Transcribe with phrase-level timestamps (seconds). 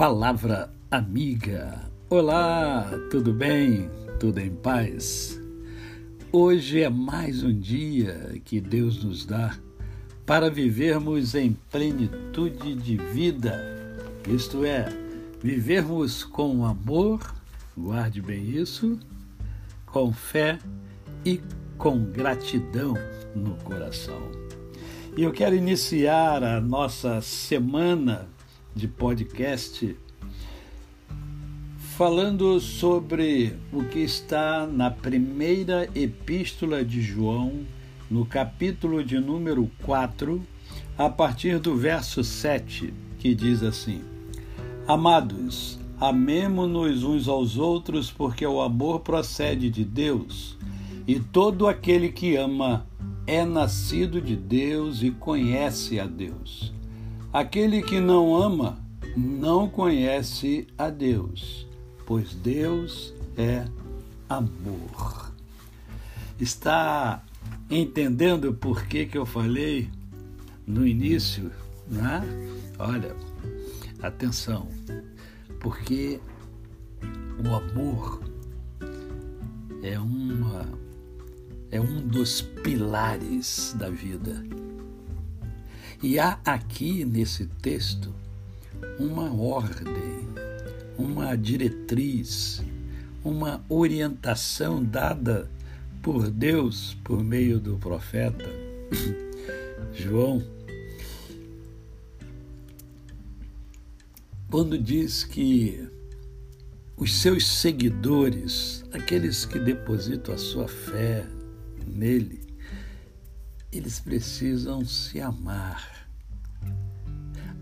[0.00, 1.78] Palavra Amiga.
[2.08, 3.90] Olá, tudo bem?
[4.18, 5.38] Tudo em paz?
[6.32, 9.54] Hoje é mais um dia que Deus nos dá
[10.24, 13.62] para vivermos em plenitude de vida,
[14.26, 14.88] isto é,
[15.38, 17.20] vivermos com amor,
[17.76, 18.98] guarde bem isso,
[19.84, 20.58] com fé
[21.26, 21.42] e
[21.76, 22.94] com gratidão
[23.36, 24.30] no coração.
[25.14, 28.30] E eu quero iniciar a nossa semana
[28.74, 29.96] de podcast
[32.00, 37.60] falando sobre o que está na primeira epístola de João,
[38.10, 40.42] no capítulo de número 4,
[40.96, 44.00] a partir do verso 7, que diz assim:
[44.88, 50.56] Amados, amemo-nos uns aos outros, porque o amor procede de Deus,
[51.06, 52.86] e todo aquele que ama
[53.26, 56.72] é nascido de Deus e conhece a Deus.
[57.32, 58.78] Aquele que não ama
[59.16, 61.70] não conhece a Deus
[62.10, 63.64] pois Deus é
[64.28, 65.32] amor.
[66.40, 67.24] Está
[67.70, 69.88] entendendo por que, que eu falei
[70.66, 71.52] no início,
[71.88, 72.20] né?
[72.80, 73.14] Olha,
[74.02, 74.66] atenção,
[75.60, 76.18] porque
[77.38, 78.24] o amor
[79.84, 80.66] é uma
[81.70, 84.44] é um dos pilares da vida.
[86.02, 88.14] E há aqui nesse texto
[88.98, 90.20] uma ordem
[91.00, 92.62] uma diretriz,
[93.24, 95.50] uma orientação dada
[96.02, 98.44] por Deus por meio do profeta
[99.94, 100.42] João,
[104.50, 105.88] quando diz que
[106.96, 111.26] os seus seguidores, aqueles que depositam a sua fé
[111.86, 112.40] nele,
[113.72, 116.08] eles precisam se amar.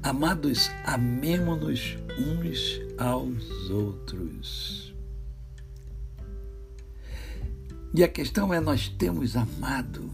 [0.02, 4.94] Amados, amemo-nos uns aos outros.
[7.94, 10.10] E a questão é: nós temos amado?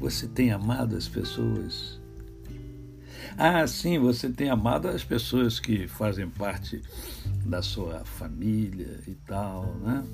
[0.00, 2.00] Você tem amado as pessoas?
[3.36, 6.82] Ah, sim, você tem amado as pessoas que fazem parte
[7.44, 10.04] da sua família e tal, né?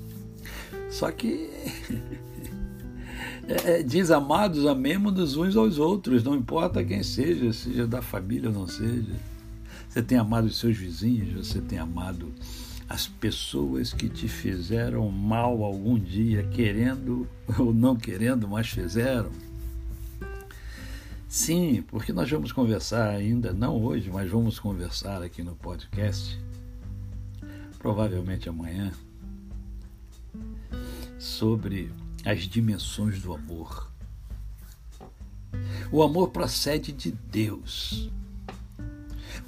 [0.89, 1.49] Só que
[3.47, 8.49] É, é, diz amados, amemos-nos uns aos outros, não importa quem seja, seja da família
[8.49, 9.13] ou não seja.
[9.89, 12.31] Você tem amado os seus vizinhos, você tem amado
[12.87, 19.31] as pessoas que te fizeram mal algum dia, querendo ou não querendo, mas fizeram.
[21.27, 26.37] Sim, porque nós vamos conversar ainda, não hoje, mas vamos conversar aqui no podcast,
[27.79, 28.91] provavelmente amanhã,
[31.17, 31.89] sobre
[32.25, 33.91] as dimensões do amor.
[35.91, 38.09] O amor procede de Deus.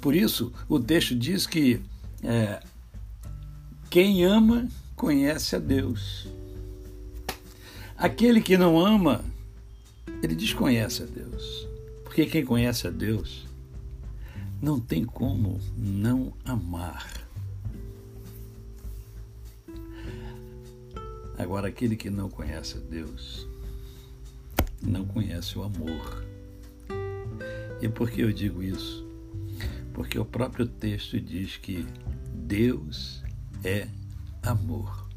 [0.00, 1.80] Por isso, o texto diz que
[2.22, 2.62] é,
[3.88, 6.28] quem ama conhece a Deus.
[7.96, 9.24] Aquele que não ama,
[10.22, 11.66] ele desconhece a Deus.
[12.02, 13.46] Porque quem conhece a Deus
[14.60, 17.23] não tem como não amar.
[21.36, 23.46] Agora, aquele que não conhece Deus,
[24.80, 26.24] não conhece o amor.
[27.80, 29.04] E por que eu digo isso?
[29.92, 31.86] Porque o próprio texto diz que
[32.32, 33.22] Deus
[33.64, 33.88] é
[34.42, 35.08] amor.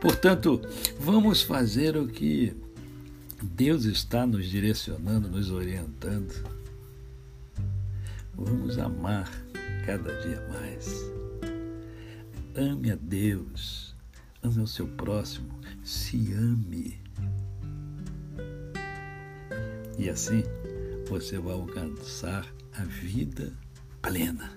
[0.00, 0.60] Portanto,
[1.00, 2.54] vamos fazer o que
[3.42, 6.32] Deus está nos direcionando, nos orientando.
[8.34, 9.30] Vamos amar
[9.84, 11.10] cada dia mais.
[12.54, 13.85] Ame a Deus
[14.42, 15.48] ame o seu próximo,
[15.84, 17.00] se ame.
[19.98, 20.42] E assim
[21.08, 23.52] você vai alcançar a vida
[24.02, 24.52] plena.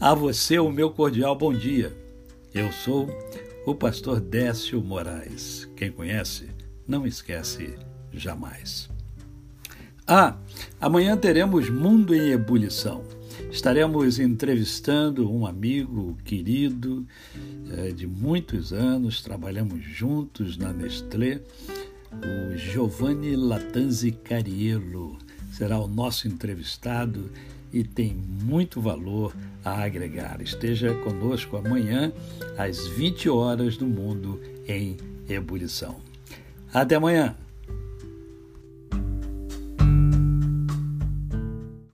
[0.00, 1.96] A você o meu cordial bom dia.
[2.52, 3.08] Eu sou
[3.64, 5.68] o pastor Décio Moraes.
[5.76, 6.48] Quem conhece,
[6.86, 7.78] não esquece
[8.12, 8.88] jamais.
[10.06, 10.36] Ah,
[10.80, 13.04] amanhã teremos Mundo em Ebulição.
[13.50, 17.04] Estaremos entrevistando um amigo querido
[17.76, 21.40] é, de muitos anos, trabalhamos juntos na Nestlé,
[22.12, 25.18] o Giovanni Latanzi Cariello.
[25.52, 27.28] Será o nosso entrevistado
[27.72, 30.40] e tem muito valor a agregar.
[30.40, 32.12] Esteja conosco amanhã,
[32.56, 34.96] às 20 horas do Mundo em
[35.28, 35.96] Ebulição.
[36.72, 37.36] Até amanhã!